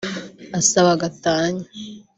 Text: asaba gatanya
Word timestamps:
asaba 0.59 0.91
gatanya 1.01 1.65